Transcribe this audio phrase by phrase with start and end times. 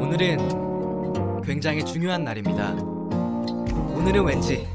[0.00, 2.72] 오늘은 굉장히 중요한 날입니다.
[3.94, 4.66] 오늘은 왠지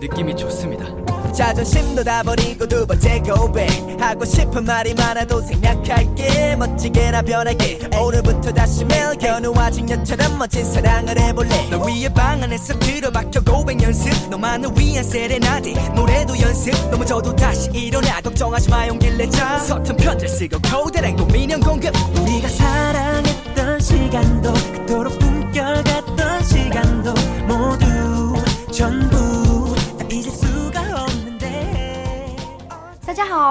[0.00, 0.84] 느낌이 좋습니다.
[1.32, 3.68] 자존심도 다 버리고 두 번째 고백.
[4.00, 6.56] 하고 싶은 말이 많아도 생략할게.
[6.56, 7.78] 멋지게나 변할게.
[7.98, 11.68] 오늘부터 다시 매일 견우와진 여처럼 멋진 사랑을 해볼래.
[11.70, 14.10] 너 위에 방 안에서 들어박혀 고백 연습.
[14.30, 16.72] 너만을 위한 세레나데 노래도 연습.
[16.90, 18.20] 넘어져도 다시 일어나.
[18.20, 19.58] 걱정하지 마 용기를 내자.
[19.58, 21.94] 서툰 편지를 쓰고 고대랑 고민형 공급.
[22.18, 27.14] 우리가 사랑했던 시간도 그토록 꿈결같던 시간도
[27.46, 27.95] 모두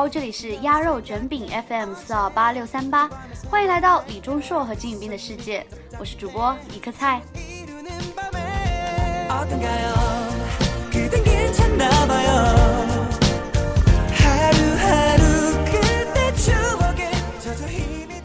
[0.07, 3.09] 这里是鸭肉卷饼 FM 四二八六三八，
[3.49, 5.65] 欢迎来到李钟硕和金宇彬的世界，
[5.97, 7.21] 我是主播李克菜。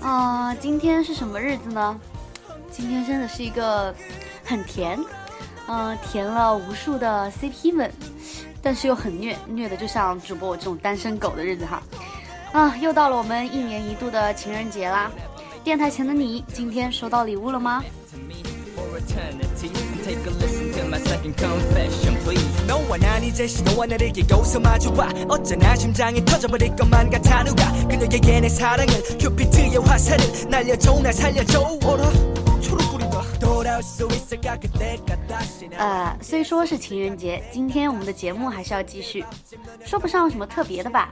[0.02, 1.98] 啊，今天是什么日子呢？
[2.70, 3.94] 今天真的是一个
[4.44, 4.98] 很甜，
[5.66, 7.90] 嗯，甜了无数的 CP 们。
[8.62, 11.82] 但是又很虐，虐的就像主播我这种单身狗的日子哈。
[12.52, 15.10] 啊，又到了我们一年一度的情人节啦！
[15.62, 17.82] 电台前的你，今天收到礼物了吗？
[35.78, 39.24] 呃，虽说是情人节，今天我们的节目还是要继续，
[39.84, 41.10] 说不上什么特别的吧。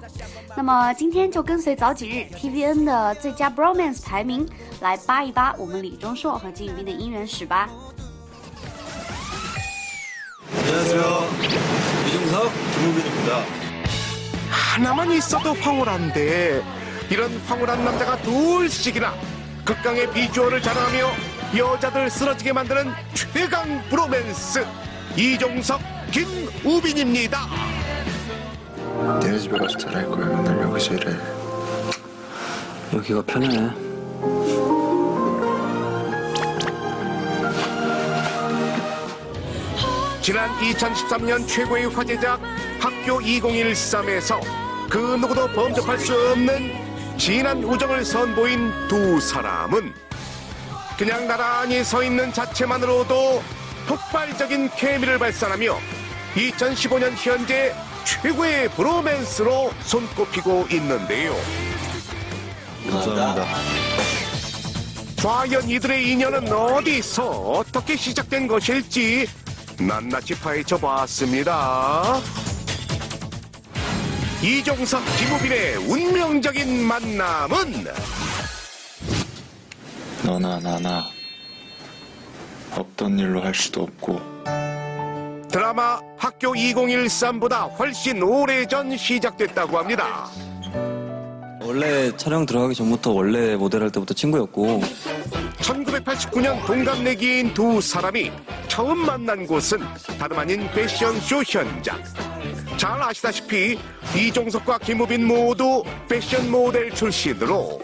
[0.56, 4.46] 那么今天就跟随早几日 TVN 的最佳 Bromance 排名，
[4.80, 7.68] 来扒一扒我们李钟硕和金宇彬的姻缘史吧。
[21.56, 24.66] 여자들 쓰러지게 만드는 최강 브로맨스
[25.16, 27.38] 이종석 김우빈입니다.
[29.20, 30.26] 니네 집에 가서 잘할 거야.
[30.26, 31.16] 맨날 여기서 일해.
[32.92, 33.48] 여기가 편해.
[40.20, 42.38] 지난 2013년 최고의 화제작
[42.78, 44.38] 학교 2013에서
[44.90, 46.72] 그 누구도 범접할 수 없는
[47.16, 50.07] 진한 우정을 선보인 두 사람은
[50.98, 53.40] 그냥 나란히 서 있는 자체만으로도
[53.86, 55.78] 폭발적인 케미를 발산하며
[56.34, 57.72] 2015년 현재
[58.04, 61.36] 최고의 브로맨스로 손꼽히고 있는데요.
[62.90, 63.46] 감사합니다.
[65.22, 69.28] 과연 이들의 인연은 어디서 어떻게 시작된 것일지
[69.78, 72.20] 낱낱이 파헤쳐 봤습니다.
[74.42, 77.86] 이종석, 김우빈의 운명적인 만남은
[80.28, 81.06] 너나 나나
[82.76, 84.20] 없던 일로 할 수도 없고
[85.50, 90.26] 드라마 학교 2013보다 훨씬 오래전 시작됐다고 합니다.
[91.62, 94.82] 원래 촬영 들어가기 전부터 원래 모델 할 때부터 친구였고
[95.60, 98.30] 1989년 동갑내기인 두 사람이
[98.68, 99.78] 처음 만난 곳은
[100.18, 101.98] 다름 아닌 패션쇼 현장.
[102.76, 103.78] 잘 아시다시피
[104.14, 107.80] 이종석과 김우빈 모두 패션 모델 출신으로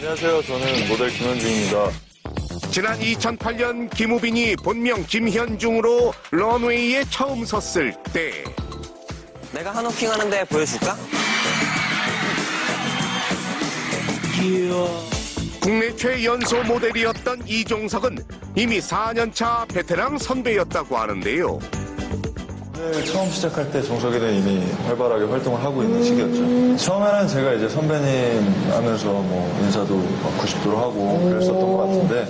[0.00, 0.42] 안녕하세요.
[0.44, 1.90] 저는 모델 김현중입니다.
[2.72, 8.42] 지난 2008년 김우빈이 본명 김현중으로 런웨이에 처음 섰을 때
[9.52, 10.96] 내가 한호킹 하는데 보여줄까?
[15.60, 18.24] 국내 최연소 모델이었던 이종석은
[18.56, 21.58] 이미 4년차 베테랑 선배였다고 하는데요.
[22.80, 26.76] 네, 처음 시작할 때 종석이는 이미 활발하게 활동을 하고 있는 시기였죠.
[26.82, 32.28] 처음에는 제가 이제 선배님 하면서 뭐 인사도 막 90도로 하고 그랬었던 것 같은데.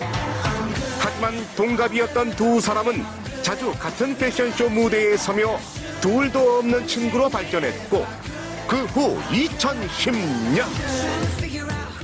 [0.99, 3.05] 하지만 동갑이었던 두 사람은
[3.43, 5.57] 자주 같은 패션쇼 무대에 서며
[6.01, 8.05] 둘도 없는 친구로 발전했고
[8.67, 10.65] 그 후 2010년.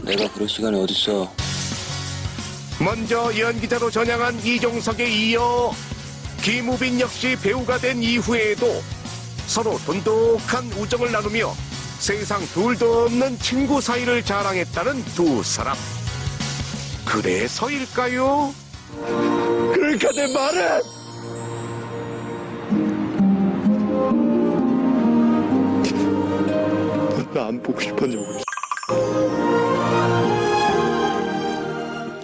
[0.02, 1.28] 내가 그럴 시간이 어딨어?
[2.78, 5.72] 먼저 연기자로 전향한 이종석에 이어
[6.46, 8.80] 김우빈 역시 배우가 된 이후에도
[9.48, 11.52] 서로 돈독한 우정을 나누며
[11.98, 15.76] 세상 둘도 없는 친구 사이를 자랑했다는 두 사람.
[17.04, 18.54] 그래서일까요?
[19.74, 20.82] 그러니까 내 말은
[27.34, 28.40] 나 안 보고 싶었냐고.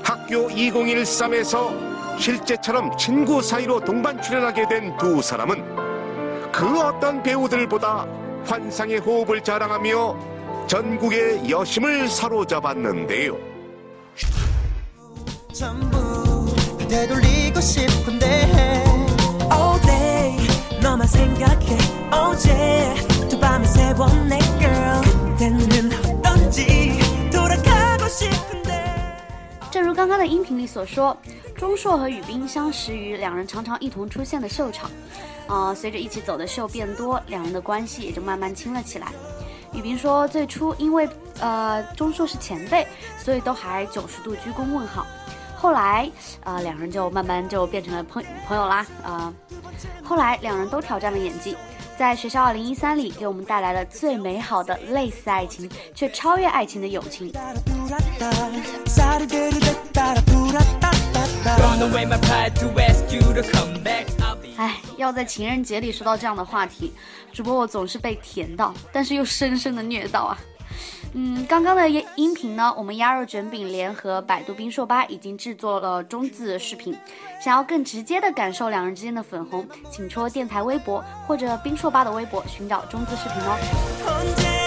[0.05, 1.92] 학교 2013에서
[2.23, 8.07] 실제처럼 친구 사이로 동반 출연하게 된 두 사람은 그 어떤 배우들보다
[8.45, 13.37] 환상의 호흡을 자랑하며 전국의 여심을 사로잡았는데요.
[15.53, 16.47] 전부
[16.89, 18.27] 되돌리고 싶은데
[19.51, 20.37] All day
[20.81, 21.77] 너만 생각해
[22.13, 22.95] 어제
[23.29, 23.67] 두 밤을
[24.29, 24.72] 내 girl
[29.73, 31.17] 正如刚刚的音频里所说，
[31.57, 34.91] 钟硕和宇彬相识于两人常常一同出现的秀场，
[35.47, 39.09] 啊、随着一起走的秀变多，两人的关系也就慢慢亲了起来。
[39.73, 41.09] 宇彬说，最初因为
[41.41, 42.87] 呃钟硕是前辈，
[43.17, 45.07] 所以都还九十度鞠躬问好，
[45.57, 46.07] 后来
[46.45, 49.33] 呃两人就慢慢就变成了朋朋友啦，啊、
[50.05, 51.57] 后来两人都挑战了演技。
[51.97, 57.33] 在学校2013里，给我们带来了最美好的类似爱情却超越爱情的友情。
[64.56, 66.93] 哎，要在情人节里说到这样的话题，
[67.33, 70.39] 主播我总是被甜到，但是又深深的虐到啊。
[71.15, 76.97] 嗯，刚刚的音音频呢，我们鸭肉卷饼联合百度冰硕吧已经制作了中字视频。
[77.44, 84.62] 想要更直接的感受两人之间的粉红，请戳电台微博或者冰硕吧的微博寻找中字视频哦。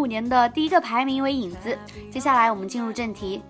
[0.00, 1.76] 五年的第一个排名为影子。
[2.10, 3.42] 接下来我们进入正题。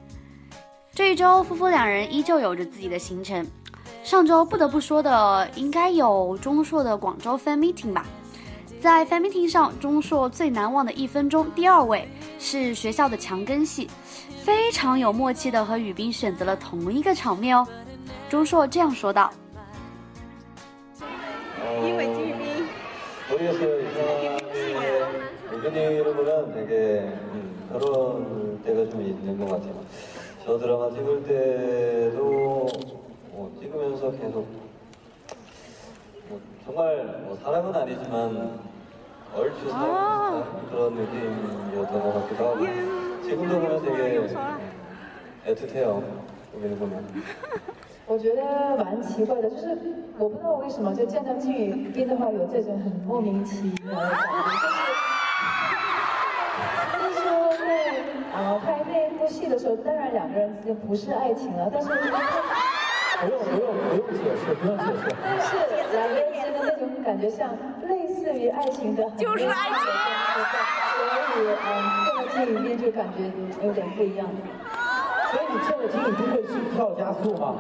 [0.93, 3.47] 这一周夫妇两人依旧有着自己的行程。
[4.02, 8.05] 上周不得不说的应该有钟硕的广州 fan meeting 吧。
[8.81, 12.08] 在 fan meeting 上，钟硕最难忘的一分钟，第二位
[12.38, 13.88] 是学校的墙根戏，
[14.43, 17.64] 非常有默契的和雨冰选择了同一个场面哦。
[18.29, 19.31] 钟硕这样说道
[21.85, 22.67] ：“因为金雨冰。”
[25.69, 27.00] 이상하게 은근히를 보면 되게
[27.31, 29.74] 음, 그런 때가 좀 있는 것 같아요.
[30.44, 32.68] 저 드라마 찍을 때도
[33.31, 34.47] 뭐 찍으면서 계속
[36.30, 38.59] 뭐 정말 뭐 사람은 아니지만
[39.36, 42.65] 얼추 사람 비슷한 그런 느낌이었던 것 같기도 하고
[43.24, 44.19] 지금도 보면 되게
[45.47, 46.03] 애틋해요.
[46.56, 47.06] 여기를 보면.
[48.07, 49.75] 我觉得蛮奇怪的，就是
[50.19, 54.88] 我不知道为什么，就见到金宇彬的话，有这种很莫名其妙的感觉，就是
[59.60, 61.88] 时候，当然两个人之间不是爱情了，但是
[63.20, 65.14] 不用不用不用解释，不用解释。
[65.22, 65.50] 但是
[65.92, 67.50] 两个人之间的那种感觉像
[67.86, 69.84] 类似于爱情的，就是爱情，
[70.96, 71.68] 所以嗯，
[72.06, 73.30] 见到金宇彬就感觉
[73.66, 74.26] 有点不一样。
[75.30, 77.54] 所以你见了金宇就会心跳加速吗？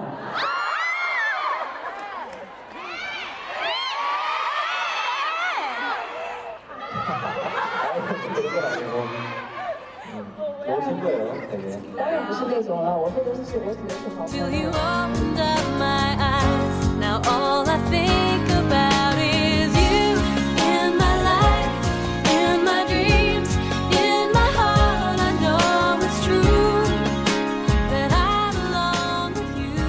[26.22, 26.84] True
[27.90, 29.80] that I belong with you.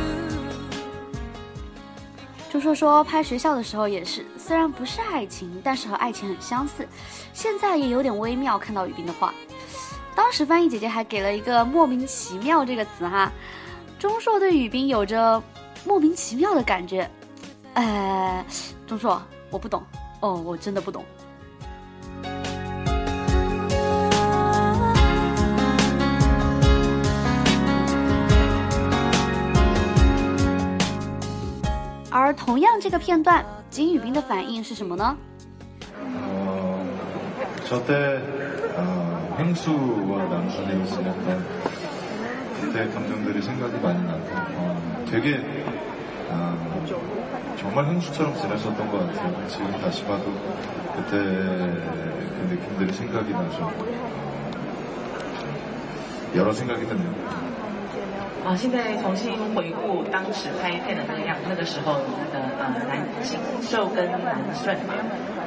[2.49, 6.87] 钟硕说，拍学校的时候也是，虽然不是爱情，但是和爱情很相似。
[7.33, 9.33] 现在也有点微妙，看到雨冰的话，
[10.20, 13.31] 当时翻译姐姐还给了一个“莫名其妙”这个词哈。
[13.98, 15.43] 钟硕对宇彬有着
[15.84, 17.10] 莫名其妙的感觉，
[17.74, 18.44] 呃，
[18.86, 19.82] 钟硕，我不懂，
[20.20, 21.05] 哦，我真的不懂。
[32.10, 35.17] 而同样这个片段，金宇彬的反应是什么呢？
[36.03, 38.20] 어, 저때
[38.76, 39.09] 어,
[39.41, 41.44] 행수와 남순에 있을 약간
[42.60, 45.41] 그때 감정들이 생각이 많이 나고 어, 되게
[46.31, 46.84] 어,
[47.58, 49.48] 정말 행수처럼 지내셨던 것 같아요.
[49.48, 50.24] 지금 다시 봐도
[50.96, 53.72] 그때 그 느낌들이 생각이 나죠.
[56.34, 57.15] 여러 생각이 드네요.
[58.46, 61.94] 啊，现在重新回顾当时拍片的那个样，那个时候
[62.32, 64.94] 的呃男新秀跟南顺嘛，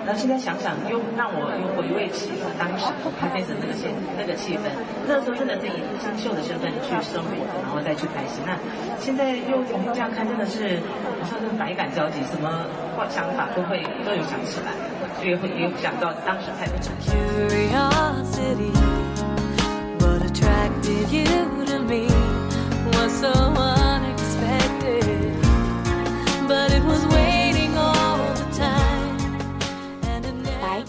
[0.04, 2.84] 然后现在想想又让我又回味起当时
[3.18, 4.68] 拍片的那个现那个气氛，
[5.08, 7.32] 那时候真的是以新秀的身份去生活，
[7.64, 8.40] 然后再去拍戏。
[8.44, 8.52] 那
[9.00, 12.68] 现在又重新这样看，真的是好像是百感交集，什么
[13.08, 14.72] 想法都会都有想起来，
[15.24, 16.76] 也会也想到当时拍的。
[17.04, 18.72] Curiosity,
[19.98, 21.24] what attracted you
[21.66, 22.08] to me
[22.92, 23.32] was so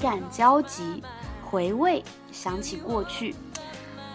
[0.05, 1.01] 感交集，
[1.43, 3.33] 回味，想起过去。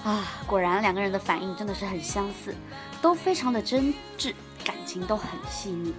[0.04, 2.54] 啊，果然两个人的反应真的是很相似，
[3.02, 4.32] 都非常的真挚，
[4.64, 5.92] 感情都很细腻。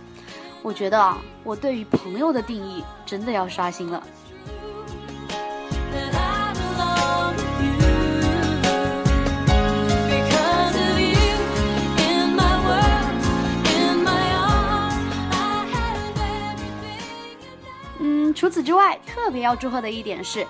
[0.62, 4.02] 我觉得啊，我对于朋友的定义真的要刷新了。
[18.72, 20.48] 之外，特别要祝贺的一点是。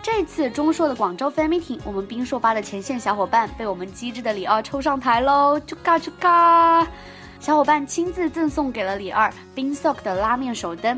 [0.00, 5.58] 这次中硕的广州 fan meeting，我们冰硕吧的前线小伙伴被我们机智的李二抽上台喽！
[5.66, 6.86] 啾嘎啾嘎，
[7.40, 10.96] 小伙伴亲自赠送给了李二冰 sock 的拉面手灯，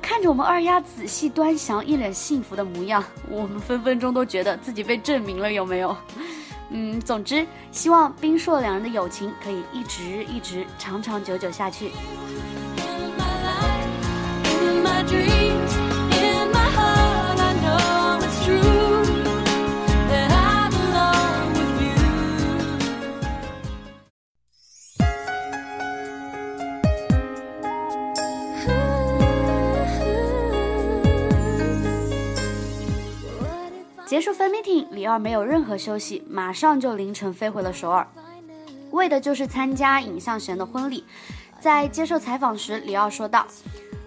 [0.00, 5.94] 看着我们二丫仔细端详，一脸幸福的模样，我们分分钟都觉得自己被证明了，有没有？
[6.72, 11.88] 嗯，总之，希望冰硕两人的友情可以一直一直长长久久下去。
[12.78, 15.87] In my life, in my dreams.
[34.98, 38.04] 李二没有任何休息，马上就凌晨飞回了首尔，
[38.90, 41.04] 为的就是参加尹相贤的婚礼。
[41.60, 43.46] 在接受采访时，李二说道：“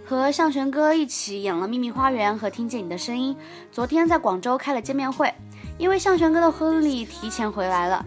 [0.06, 3.34] 和向玄哥一起演了《秘密花园》和《听见你的声音》，
[3.72, 5.34] 昨天在广州开了见面会。
[5.78, 8.06] 因为向玄哥的婚礼提前回来了，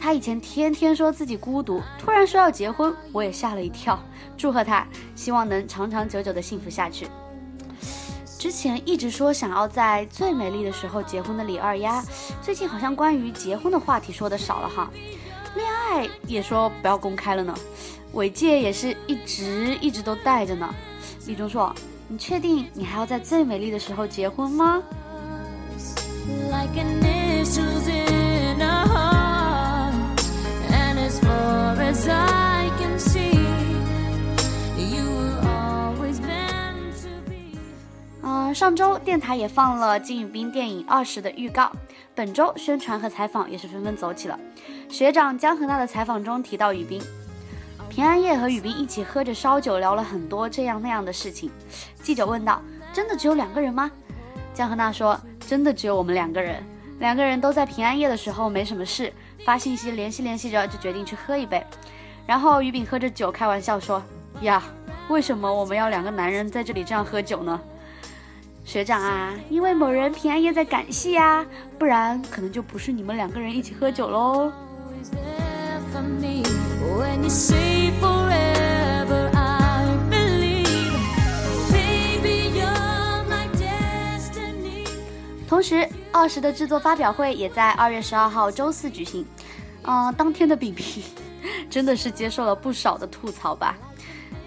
[0.00, 4.02] 他以前天天说自己孤独，突然说要结婚，我也吓了一跳。
[4.38, 7.06] 祝贺他，希望能长长久久的幸福下去。”
[8.42, 12.02] 之前一直说想要在最美丽的时候结婚的李二丫，
[12.40, 14.90] 最近好像关于结婚的话题说的少了哈，
[15.54, 17.54] 恋爱也说不要公开了呢，
[18.14, 20.68] 尾戒也是一直一直都戴着呢。
[21.28, 21.72] 李钟硕，
[22.08, 24.82] 你确定你还要在最美丽的时候结婚吗？
[38.24, 41.72] 嗯上周电台也放了金宇彬电影《二十》的预告，
[42.14, 44.38] 本周宣传和采访也是纷纷走起了。
[44.88, 47.02] 学长江河娜的采访中提到宇彬，
[47.90, 51.50] 平安夜和宇彬一起喝着烧酒，聊了很多这样那样的事情。
[52.00, 52.62] 记者问道
[52.94, 53.90] ：“真的只有两个人吗？”
[54.54, 56.64] 江河娜说：“真的只有我们两个人，
[57.00, 59.12] 两个人都在平安夜的时候没什么事，
[59.44, 61.60] 发信息联系联系着，就决定去喝一杯。”
[62.24, 64.00] 然后宇彬喝着酒开玩笑说
[64.42, 64.62] ：“呀，
[65.08, 67.60] 为什么我们要两个男人在这里这样喝酒呢？”
[68.64, 71.44] 学长啊，因为某人平安夜在赶戏呀，
[71.78, 74.50] 不然可能就不是你们两个人一起喝酒喽。
[85.48, 89.26] 同时，二十的制作发表会也在二月十二号周四举行。
[89.82, 91.02] 嗯，当天的饼饼
[91.68, 93.76] 真的是接受了不少的吐槽吧？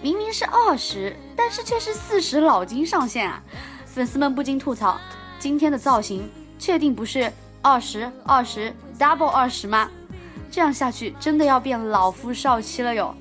[0.02, 3.44] 明明是二十，但是却是四十老金上线啊！
[3.96, 5.00] 粉丝们不禁吐槽
[5.40, 9.90] ：“今天的造型确定不是二十二十 double 二十吗？
[10.52, 13.16] 这样下去真的要变老夫少妻了哟！”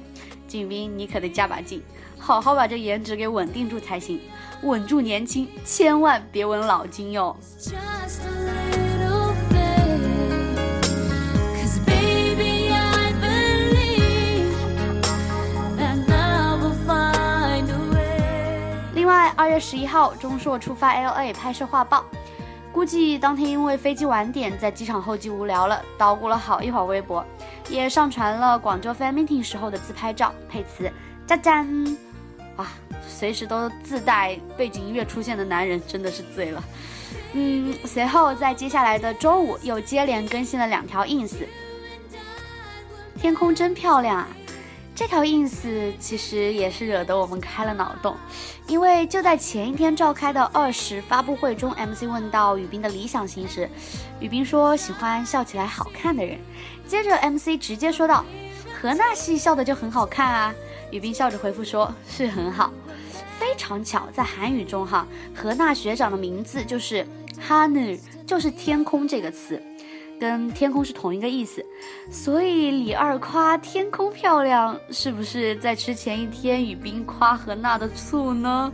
[0.49, 1.81] 景斌，你可得加把劲，
[2.19, 4.21] 好好把这颜值给稳定住才行，
[4.65, 7.37] 稳住年轻，千万别稳老金哟。
[19.37, 22.05] 二月十一号，钟硕出发 L A 拍摄画报，
[22.73, 27.25] 估计当天因为飞机晚点，在机场候机无聊了，捣鼓了好一会儿微博，
[27.69, 30.91] 也上传了广州 fan meeting 时候的自拍照，配词
[31.27, 31.67] “渣渣”，
[32.57, 32.73] 啊，
[33.09, 36.63] 随时都自带背景音乐出现的男人真的是醉了。
[37.33, 41.45] 嗯，随后在接下来的周五又接连更新了两条 ins，
[43.19, 44.29] 天空真漂亮啊。
[44.95, 48.17] 这条 ins 其实也是惹得我们开了脑洞，
[48.69, 53.69] 因为就在前一天召开的二十发布会中，MC 问到雨彬的理想型时，
[54.21, 56.39] 雨彬说喜欢笑起来好看的人。
[56.87, 58.25] 接着 MC 直接说道
[58.81, 60.55] ：“何娜系笑的就很好看啊。”
[60.93, 62.73] 雨彬笑着回复说：“是很好。”
[63.37, 67.05] 非常巧，在韩语中哈，何娜学长的名字就是
[67.49, 69.61] Hanu，就是天空这个词。
[70.19, 71.65] 跟天空是同一个意思，
[72.11, 78.73] 所以李二夸天空漂亮，是不是在吃前一天雨冰夸何娜的醋呢？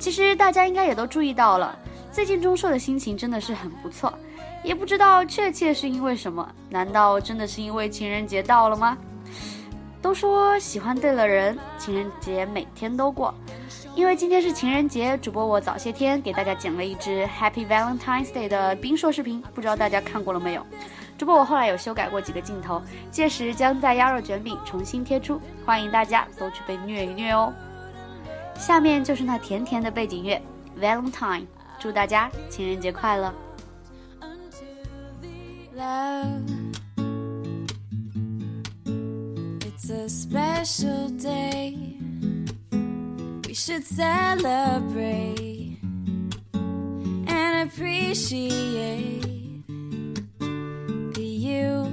[0.00, 1.78] 其实大家应该也都注意到了，
[2.18, 4.12] 最近钟硕的心情真的是很不错。
[4.64, 6.52] 也不知道确切是因为什么？
[6.68, 8.98] 难道真的是因为情人节到了吗？
[10.02, 13.32] 都说喜欢对了人，情人节每天都过。
[13.94, 20.66] 因为今天是情人节，主播我早些天给大家剪了一支 Happy Valentine's Day 的冰硕视频，不知道大家看过了没有？
[21.16, 22.82] 主播我后来有修改过几个镜头，
[23.12, 27.52] 届时将在鸭肉卷饼重新贴出，欢迎大家都去被虐一虐哦。
[28.56, 30.42] 下面就是那甜甜的背景乐
[30.80, 31.46] Valentine，
[31.79, 33.33] 祝大家情人节快乐！
[35.75, 36.43] love.
[39.65, 41.97] It's a special day.
[43.45, 45.77] We should celebrate
[46.53, 49.21] and appreciate
[50.39, 51.85] that you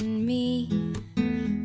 [0.00, 0.68] and me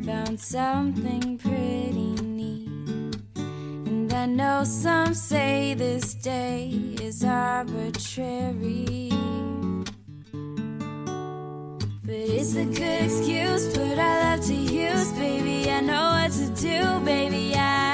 [0.04, 3.16] found something pretty neat.
[3.36, 9.09] And I know some say this day is arbitrary.
[12.03, 15.71] But It's a good excuse, but I love to use, baby.
[15.71, 17.55] I know what to do, baby.
[17.55, 17.86] I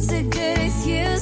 [0.00, 1.17] It's a good excuse.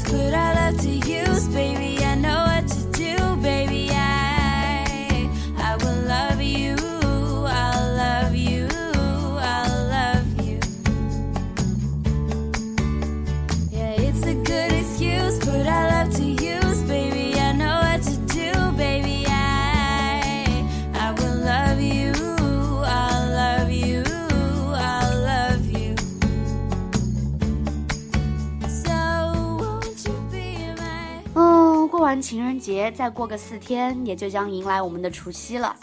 [32.16, 35.76] 完情人节，再过个四天，也就将迎来我们的除夕了。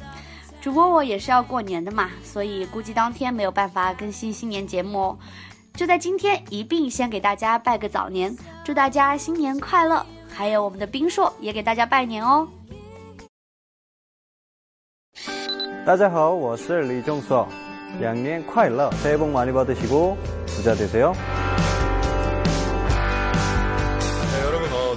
[0.61, 5.19] 主播我也是要过年的嘛，所以估计当天没有办法更新新年节目哦。
[5.75, 10.05] 就在今天，一并先给大家拜个早年，祝大家新年快乐！
[10.29, 12.49] 还有我们的冰硕也给大家拜年哦。
[15.87, 17.47] 大家好，我是李钟硕，
[18.01, 21.15] 羊年快乐，새해복많이받으시고부자되세요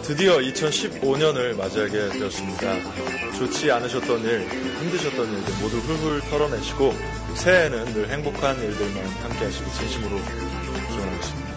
[0.06, 2.74] 드디어 2015년을 맞이하게 되었습니다.
[3.38, 4.48] 좋지 않으셨던 일,
[4.82, 6.94] 힘드셨던 일들 모두 훌훌 털어내시고
[7.36, 10.18] 새해에는 늘 행복한 일들만 함께 하시기 진심으로
[10.90, 11.52] 기원하겠습니다.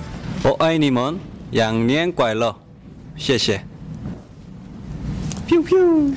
[0.44, 1.18] 我爱你们，
[1.52, 2.54] 羊年快乐，
[3.16, 3.64] 谢谢。
[5.48, 6.14] Happy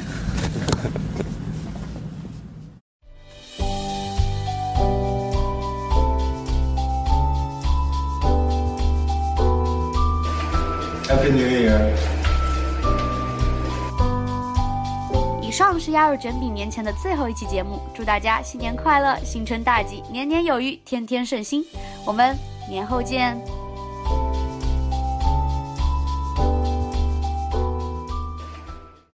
[15.92, 21.64] 加入卷饼年前的最后一期节目，祝大家新年快乐，新春大吉，年年有余，天天顺心。
[22.06, 22.36] 我们
[22.68, 23.61] 年后见。